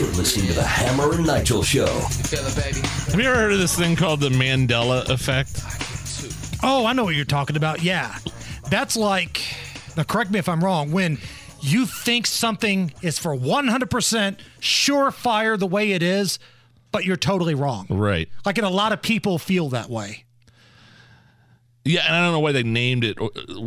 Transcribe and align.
You're 0.00 0.08
listening 0.12 0.46
to 0.46 0.54
the 0.54 0.62
Hammer 0.62 1.12
and 1.12 1.26
Nigel 1.26 1.62
Show. 1.62 1.84
Have 1.84 3.20
you 3.20 3.28
ever 3.28 3.36
heard 3.36 3.52
of 3.52 3.58
this 3.58 3.76
thing 3.76 3.96
called 3.96 4.20
the 4.20 4.30
Mandela 4.30 5.06
effect? 5.10 5.60
Oh, 6.62 6.86
I 6.86 6.94
know 6.94 7.04
what 7.04 7.16
you're 7.16 7.26
talking 7.26 7.54
about. 7.54 7.82
Yeah. 7.82 8.16
That's 8.70 8.96
like, 8.96 9.42
now 9.98 10.04
correct 10.04 10.30
me 10.30 10.38
if 10.38 10.48
I'm 10.48 10.64
wrong, 10.64 10.90
when 10.90 11.18
you 11.60 11.84
think 11.84 12.26
something 12.26 12.94
is 13.02 13.18
for 13.18 13.36
100% 13.36 14.38
surefire 14.62 15.58
the 15.58 15.66
way 15.66 15.92
it 15.92 16.02
is, 16.02 16.38
but 16.92 17.04
you're 17.04 17.18
totally 17.18 17.54
wrong. 17.54 17.86
Right. 17.90 18.30
Like, 18.46 18.56
and 18.56 18.66
a 18.66 18.70
lot 18.70 18.92
of 18.92 19.02
people 19.02 19.36
feel 19.36 19.68
that 19.68 19.90
way. 19.90 20.24
Yeah, 21.84 22.04
and 22.06 22.14
I 22.14 22.22
don't 22.22 22.32
know 22.32 22.40
why 22.40 22.52
they 22.52 22.62
named 22.62 23.04
it. 23.04 23.16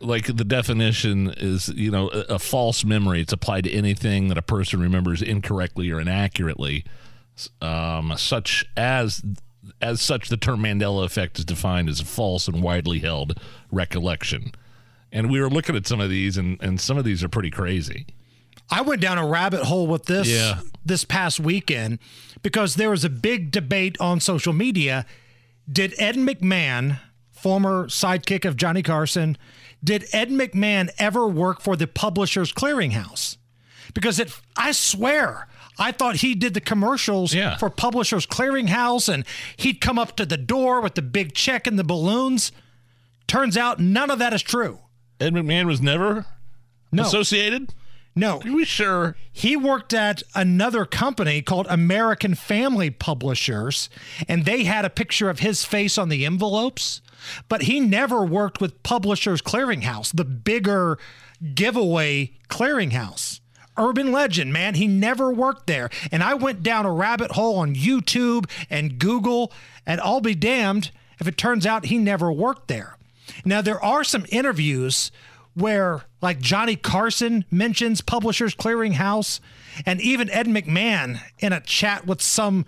Like 0.00 0.26
the 0.26 0.44
definition 0.44 1.34
is, 1.36 1.68
you 1.70 1.90
know, 1.90 2.08
a, 2.10 2.34
a, 2.34 2.38
false 2.38 2.84
memory. 2.84 3.20
It's 3.20 3.32
applied 3.32 3.64
to 3.64 3.72
anything 3.72 4.28
that 4.28 4.38
a 4.38 4.42
person 4.42 4.80
remembers 4.80 5.22
incorrectly 5.22 5.90
or 5.90 6.00
inaccurately, 6.00 6.84
um, 7.60 8.14
such 8.16 8.64
as 8.76 9.22
as 9.82 10.00
such. 10.00 10.28
The 10.28 10.36
term 10.36 10.62
Mandela 10.62 11.04
effect 11.04 11.40
is 11.40 11.44
defined 11.44 11.88
as 11.88 12.00
a 12.00 12.04
false 12.04 12.46
and 12.46 12.62
widely 12.62 13.00
held 13.00 13.40
recollection. 13.72 14.52
And 15.10 15.28
we 15.28 15.40
were 15.40 15.50
looking 15.50 15.74
at 15.74 15.88
some 15.88 16.00
of 16.00 16.08
these, 16.08 16.36
and 16.36 16.62
and 16.62 16.80
some 16.80 16.98
of 16.98 17.04
these 17.04 17.24
are 17.24 17.28
pretty 17.28 17.50
crazy. 17.50 18.06
I 18.70 18.82
went 18.82 19.00
down 19.00 19.18
a 19.18 19.26
rabbit 19.26 19.64
hole 19.64 19.88
with 19.88 20.04
this 20.04 20.28
yeah. 20.28 20.60
this 20.84 21.04
past 21.04 21.40
weekend 21.40 21.98
because 22.42 22.76
there 22.76 22.90
was 22.90 23.04
a 23.04 23.10
big 23.10 23.50
debate 23.50 23.96
on 24.00 24.20
social 24.20 24.52
media. 24.52 25.06
Did 25.70 25.94
Ed 25.98 26.14
McMahon 26.14 27.00
former 27.46 27.86
sidekick 27.86 28.44
of 28.44 28.56
Johnny 28.56 28.82
Carson, 28.82 29.38
did 29.84 30.06
Ed 30.12 30.30
McMahon 30.30 30.90
ever 30.98 31.28
work 31.28 31.60
for 31.60 31.76
the 31.76 31.86
Publishers 31.86 32.50
Clearing 32.50 32.90
House? 32.90 33.38
Because 33.94 34.18
it, 34.18 34.32
I 34.56 34.72
swear, 34.72 35.46
I 35.78 35.92
thought 35.92 36.16
he 36.16 36.34
did 36.34 36.54
the 36.54 36.60
commercials 36.60 37.32
yeah. 37.32 37.56
for 37.56 37.70
Publishers 37.70 38.26
Clearing 38.26 38.66
House 38.66 39.08
and 39.08 39.24
he'd 39.56 39.80
come 39.80 39.96
up 39.96 40.16
to 40.16 40.26
the 40.26 40.36
door 40.36 40.80
with 40.80 40.96
the 40.96 41.02
big 41.02 41.34
check 41.34 41.68
and 41.68 41.78
the 41.78 41.84
balloons. 41.84 42.50
Turns 43.28 43.56
out 43.56 43.78
none 43.78 44.10
of 44.10 44.18
that 44.18 44.32
is 44.32 44.42
true. 44.42 44.80
Ed 45.20 45.32
McMahon 45.32 45.66
was 45.66 45.80
never 45.80 46.26
no. 46.90 47.04
associated? 47.04 47.72
No. 48.16 48.40
Are 48.44 48.52
we 48.52 48.64
sure? 48.64 49.14
He 49.30 49.56
worked 49.56 49.94
at 49.94 50.24
another 50.34 50.84
company 50.84 51.42
called 51.42 51.68
American 51.70 52.34
Family 52.34 52.90
Publishers, 52.90 53.88
and 54.26 54.44
they 54.44 54.64
had 54.64 54.84
a 54.84 54.90
picture 54.90 55.30
of 55.30 55.38
his 55.38 55.64
face 55.64 55.96
on 55.96 56.08
the 56.08 56.26
envelopes, 56.26 57.02
but 57.48 57.62
he 57.62 57.80
never 57.80 58.24
worked 58.24 58.60
with 58.60 58.82
Publishers 58.82 59.40
Clearing 59.40 59.82
House, 59.82 60.12
the 60.12 60.24
bigger 60.24 60.98
giveaway 61.54 62.32
clearinghouse. 62.48 63.40
Urban 63.78 64.10
legend, 64.10 64.52
man. 64.52 64.74
He 64.74 64.86
never 64.86 65.30
worked 65.30 65.66
there. 65.66 65.90
And 66.10 66.22
I 66.22 66.34
went 66.34 66.62
down 66.62 66.86
a 66.86 66.92
rabbit 66.92 67.32
hole 67.32 67.58
on 67.58 67.74
YouTube 67.74 68.48
and 68.70 68.98
Google, 68.98 69.52
and 69.84 70.00
I'll 70.00 70.22
be 70.22 70.34
damned 70.34 70.90
if 71.20 71.28
it 71.28 71.36
turns 71.36 71.66
out 71.66 71.86
he 71.86 71.98
never 71.98 72.32
worked 72.32 72.68
there. 72.68 72.96
Now, 73.44 73.60
there 73.60 73.82
are 73.82 74.04
some 74.04 74.24
interviews 74.30 75.10
where 75.54 76.02
like 76.20 76.38
Johnny 76.38 76.76
Carson 76.76 77.44
mentions 77.50 78.00
Publishers 78.00 78.54
Clearing 78.54 78.92
House 78.92 79.40
and 79.84 80.00
even 80.00 80.30
Ed 80.30 80.46
McMahon 80.46 81.20
in 81.38 81.52
a 81.52 81.60
chat 81.60 82.06
with 82.06 82.20
some 82.20 82.66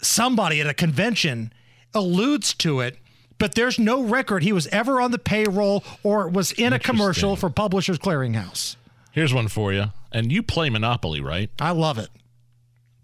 somebody 0.00 0.60
at 0.60 0.66
a 0.66 0.74
convention 0.74 1.52
alludes 1.94 2.54
to 2.54 2.80
it 2.80 2.98
but 3.42 3.56
there's 3.56 3.76
no 3.76 4.00
record 4.00 4.44
he 4.44 4.52
was 4.52 4.68
ever 4.68 5.00
on 5.00 5.10
the 5.10 5.18
payroll 5.18 5.82
or 6.04 6.28
was 6.28 6.52
in 6.52 6.72
a 6.72 6.78
commercial 6.78 7.34
for 7.34 7.50
Publishers 7.50 7.98
Clearing 7.98 8.34
House. 8.34 8.76
Here's 9.10 9.34
one 9.34 9.48
for 9.48 9.72
you. 9.72 9.86
And 10.12 10.30
you 10.30 10.44
play 10.44 10.70
Monopoly, 10.70 11.20
right? 11.20 11.50
I 11.58 11.72
love 11.72 11.98
it. 11.98 12.10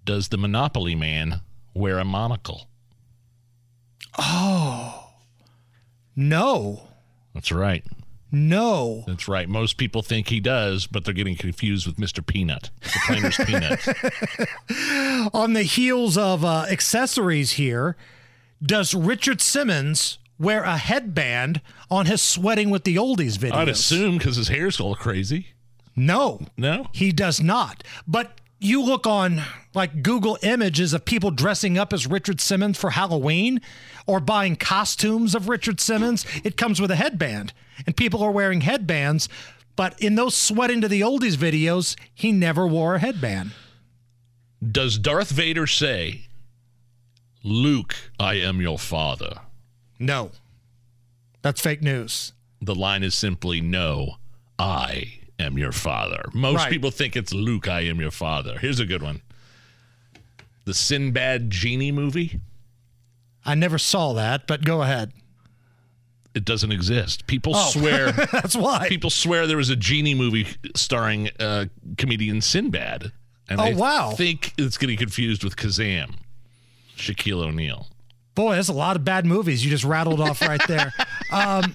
Does 0.05 0.29
the 0.29 0.39
Monopoly 0.39 0.95
man 0.95 1.41
wear 1.75 1.99
a 1.99 2.05
monocle? 2.05 2.69
Oh. 4.17 5.11
No. 6.15 6.83
That's 7.35 7.51
right. 7.51 7.85
No. 8.31 9.03
That's 9.09 9.27
right. 9.27 9.49
Most 9.49 9.77
people 9.77 10.03
think 10.03 10.29
he 10.29 10.39
does, 10.39 10.87
but 10.87 11.05
they're 11.05 11.15
getting 11.15 11.35
confused 11.35 11.85
with 11.85 11.97
Mr. 11.97 12.25
Peanut, 12.25 12.71
the 12.81 13.81
Peanut. 14.71 15.35
On 15.35 15.55
the 15.55 15.65
heels 15.65 16.17
of 16.17 16.45
uh, 16.45 16.67
accessories 16.71 17.53
here, 17.53 17.97
does 18.63 18.95
Richard 18.95 19.41
Simmons 19.41 20.19
wear 20.39 20.63
a 20.63 20.77
headband 20.77 21.61
on 21.91 22.07
his 22.07 22.23
sweating 22.23 22.71
with 22.71 22.85
the 22.85 22.97
oldies 22.97 23.39
video? 23.39 23.59
I'd 23.59 23.69
assume 23.69 24.19
because 24.19 24.37
his 24.37 24.49
hair's 24.49 24.81
all 24.81 24.95
crazy. 24.95 25.49
No. 25.97 26.41
No? 26.57 26.87
He 26.93 27.13
does 27.13 27.41
not. 27.41 27.83
But 28.07 28.41
you 28.61 28.83
look 28.83 29.07
on 29.07 29.43
like 29.75 30.03
Google 30.03 30.39
images 30.43 30.93
of 30.93 31.05
people 31.05 31.31
dressing 31.31 31.79
up 31.79 31.93
as 31.93 32.07
Richard 32.07 32.41
Simmons 32.41 32.79
for 32.79 32.91
Halloween 32.91 33.61
or 34.07 34.21
buying 34.21 34.57
costumes 34.57 35.35
of 35.35 35.49
Richard 35.49 35.81
Simmons, 35.81 36.25
it 36.45 36.57
comes 36.57 36.81
with 36.81 36.91
a 36.91 36.97
headband. 36.97 37.53
And 37.87 37.97
people 37.97 38.23
are 38.23 38.31
wearing 38.31 38.63
headbands. 38.63 39.29
But 39.77 40.01
in 40.01 40.17
those 40.17 40.37
sweating 40.37 40.81
to 40.81 40.89
the 40.89 41.03
oldies 41.03 41.37
videos, 41.37 41.97
he 42.13 42.33
never 42.33 42.67
wore 42.67 42.97
a 42.97 42.99
headband. 42.99 43.53
Does 44.67 44.99
Darth 44.99 45.31
Vader 45.31 45.69
say, 45.69 46.23
Luke, 47.45 47.95
I 48.19 48.35
am 48.35 48.61
your 48.61 48.79
father? 48.79 49.41
No. 49.99 50.31
That's 51.43 51.61
fake 51.61 51.83
news. 51.83 52.33
The 52.61 52.75
line 52.75 53.03
is 53.03 53.15
simply, 53.15 53.61
No, 53.61 54.17
I 54.59 55.21
am 55.39 55.57
your 55.59 55.73
father. 55.73 56.25
Most 56.35 56.57
Right. 56.57 56.71
people 56.73 56.91
think 56.91 57.17
it's 57.17 57.33
Luke, 57.33 57.69
I 57.69 57.83
am 57.83 58.01
your 58.01 58.11
father. 58.11 58.59
Here's 58.59 58.81
a 58.81 58.87
good 58.87 59.03
one 59.03 59.23
the 60.65 60.75
Sinbad 60.75 61.49
Genie 61.51 61.93
movie. 61.93 62.41
I 63.45 63.55
never 63.55 63.79
saw 63.79 64.13
that, 64.15 64.47
but 64.47 64.65
go 64.65 64.83
ahead. 64.83 65.13
It 66.35 66.45
doesn't 66.45 66.73
exist. 66.73 67.27
People 67.27 67.57
Oh. 67.57 67.71
swear. 67.71 68.13
That's 68.33 68.55
why. 68.55 68.87
People 68.89 69.09
swear 69.09 69.47
there 69.47 69.57
was 69.57 69.71
a 69.71 69.77
genie 69.77 70.15
movie 70.15 70.47
starring 70.77 71.31
uh, 71.41 71.67
comedian 71.97 72.43
Sinbad, 72.43 73.13
and 73.49 73.61
Oh, 73.61 73.65
I 73.65 73.73
wow. 73.73 74.11
think 74.11 74.53
it's 74.59 74.77
getting 74.77 74.99
confused 74.99 75.43
with 75.43 75.57
Kazam, 75.57 76.17
Shaquille 76.99 77.43
O'Neal. 77.47 77.89
Boy, 78.39 78.55
that's 78.55 78.69
a 78.69 78.73
lot 78.73 78.95
of 78.95 79.05
bad 79.05 79.27
movies 79.27 79.65
you 79.65 79.71
just 79.71 79.83
rattled 79.83 80.21
off 80.21 80.41
right 80.43 80.63
there. 80.69 80.93
Um, 81.31 81.75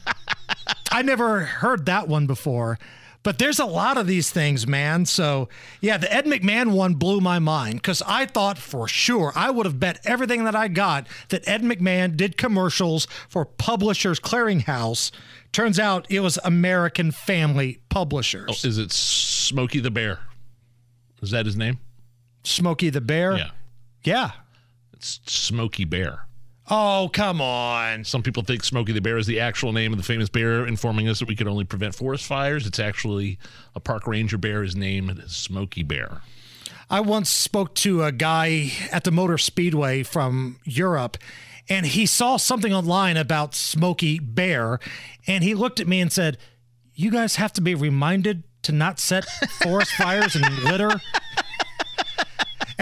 I 0.92 1.04
never 1.04 1.42
heard 1.42 1.86
that 1.86 2.08
one 2.08 2.26
before, 2.26 2.80
but 3.22 3.38
there's 3.38 3.60
a 3.60 3.66
lot 3.66 3.98
of 3.98 4.08
these 4.08 4.32
things, 4.32 4.66
man. 4.66 5.06
So, 5.06 5.48
yeah, 5.80 5.98
the 5.98 6.12
Ed 6.12 6.26
McMahon 6.26 6.72
one 6.72 6.96
blew 6.96 7.22
my 7.22 7.38
mind 7.38 7.76
because 7.76 8.02
I 8.08 8.26
thought 8.26 8.58
for 8.58 8.88
sure 8.88 9.32
I 9.36 9.52
would 9.52 9.68
have 9.68 9.80
bet 9.80 10.00
everything 10.06 10.46
that 10.46 10.56
I 10.56 10.70
got 10.70 11.06
that 11.30 11.48
Ed 11.48 11.62
McMahon 11.62 12.18
did 12.18 12.36
commercials 12.36 13.06
for 13.30 13.46
Publishers 13.46 14.18
Clearing 14.18 14.62
House. 14.62 15.12
Turns 15.52 15.78
out 15.80 16.08
it 16.10 16.22
was 16.22 16.40
American 16.44 17.12
Family 17.12 17.80
Publishers. 17.90 18.66
Is 18.66 18.80
it 18.80 18.92
Smokey 18.92 19.82
the 19.82 19.92
Bear? 19.92 20.20
Is 21.22 21.30
that 21.30 21.46
his 21.46 21.56
name? 21.56 21.78
Smokey 22.44 22.90
the 22.90 23.02
Bear? 23.02 23.38
Yeah, 23.38 23.50
Yeah. 24.04 24.32
it's 24.94 25.20
Smokey 25.28 25.86
Bear. 25.86 26.26
Oh, 26.76 27.08
come 27.14 27.40
on. 27.40 28.04
Some 28.04 28.24
people 28.24 28.42
think 28.42 28.64
Smokey 28.64 28.94
the 28.94 29.00
Bear 29.00 29.20
is 29.20 29.28
the 29.28 29.40
actual 29.40 29.74
name 29.74 29.94
of 29.94 29.98
the 29.98 30.04
famous 30.04 30.28
bear, 30.28 30.66
informing 30.66 31.08
us 31.08 31.20
that 31.20 31.28
we 31.28 31.36
could 31.36 31.48
only 31.48 31.66
prevent 31.66 31.94
forest 31.94 32.26
fires. 32.26 32.66
It's 32.66 32.80
actually 32.80 33.38
a 33.76 33.80
park 33.80 34.08
ranger 34.08 34.40
bear 34.40 34.64
is 34.64 34.76
named 34.76 35.24
Smokey 35.28 35.84
Bear. 35.84 36.24
I 36.90 37.00
once 37.02 37.30
spoke 37.30 37.76
to 37.76 38.04
a 38.04 38.12
guy 38.12 38.72
at 38.92 39.04
the 39.04 39.12
Motor 39.12 39.38
Speedway 39.38 40.02
from 40.02 40.60
Europe, 40.64 41.20
and 41.70 41.86
he 41.86 42.08
saw 42.08 42.38
something 42.38 42.74
online 42.74 43.18
about 43.18 43.54
Smokey 43.54 44.18
Bear, 44.18 44.80
and 45.28 45.44
he 45.44 45.54
looked 45.54 45.80
at 45.80 45.88
me 45.88 46.02
and 46.02 46.12
said, 46.12 46.40
"You 46.96 47.12
guys 47.12 47.36
have 47.36 47.54
to 47.54 47.62
be 47.62 47.76
reminded 47.76 48.46
to 48.64 48.72
not 48.72 49.00
set 49.00 49.26
forest 49.62 49.92
fires 49.92 50.36
and 50.36 50.64
litter." 50.64 51.00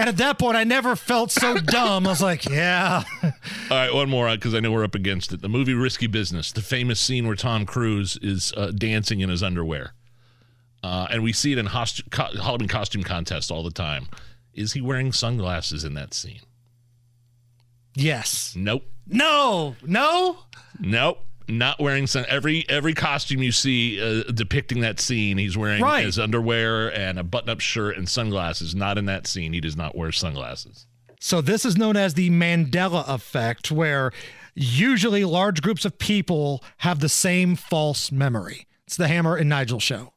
And 0.02 0.08
at 0.08 0.16
that 0.18 0.38
point, 0.38 0.56
I 0.56 0.64
never 0.64 0.96
felt 0.96 1.30
so 1.30 1.56
dumb. 1.58 2.06
I 2.06 2.10
was 2.10 2.20
like, 2.20 2.44
"Yeah, 2.44 3.02
All 3.22 3.30
right, 3.70 3.94
one 3.94 4.08
more 4.10 4.28
because 4.30 4.54
I 4.54 4.60
know 4.60 4.70
we're 4.72 4.84
up 4.84 4.94
against 4.94 5.32
it. 5.32 5.40
The 5.42 5.48
movie 5.48 5.74
Risky 5.74 6.06
Business, 6.08 6.50
the 6.52 6.60
famous 6.60 6.98
scene 7.00 7.26
where 7.26 7.36
Tom 7.36 7.64
Cruise 7.66 8.16
is 8.20 8.52
uh, 8.56 8.72
dancing 8.72 9.20
in 9.20 9.30
his 9.30 9.42
underwear. 9.42 9.94
Uh, 10.82 11.06
and 11.10 11.22
we 11.22 11.32
see 11.32 11.52
it 11.52 11.58
in 11.58 11.66
host- 11.66 12.02
co- 12.10 12.36
Halloween 12.42 12.68
costume 12.68 13.04
contests 13.04 13.50
all 13.50 13.62
the 13.62 13.70
time. 13.70 14.08
Is 14.52 14.72
he 14.72 14.80
wearing 14.80 15.12
sunglasses 15.12 15.84
in 15.84 15.94
that 15.94 16.12
scene? 16.14 16.40
yes, 17.94 18.54
Nope. 18.56 18.84
no, 19.06 19.76
no." 19.84 20.38
Nope. 20.80 21.24
Not 21.48 21.80
wearing 21.80 22.06
sun. 22.06 22.24
Every 22.28 22.64
every 22.68 22.94
costume 22.94 23.42
you 23.42 23.52
see 23.52 24.00
uh, 24.00 24.24
depicting 24.32 24.80
that 24.80 25.00
scene, 25.00 25.38
he's 25.38 25.56
wearing 25.56 25.82
Right. 25.82 26.04
his 26.04 26.18
underwear 26.18 26.88
and 26.96 27.18
a 27.18 27.22
button-up 27.24 27.60
shirt 27.60 27.96
and 27.96 28.08
sunglasses. 28.08 28.74
Not 28.74 28.98
in 28.98 29.06
that 29.06 29.26
scene. 29.26 29.52
He 29.52 29.60
does 29.60 29.76
not 29.76 29.96
wear 29.96 30.12
sunglasses. 30.12 30.86
So 31.20 31.40
this 31.40 31.64
is 31.64 31.76
known 31.76 31.96
as 31.96 32.14
the 32.14 32.30
Mandela 32.30 33.08
effect, 33.08 33.70
where 33.70 34.10
usually 34.54 35.24
large 35.24 35.62
groups 35.62 35.84
of 35.84 35.98
people 35.98 36.62
have 36.78 37.00
the 37.00 37.08
same 37.08 37.54
false 37.56 38.10
memory. 38.12 38.66
It's 38.86 38.96
the 38.96 39.08
Hammer 39.08 39.36
and 39.36 39.48
Nigel 39.48 39.80
show. 39.80 40.11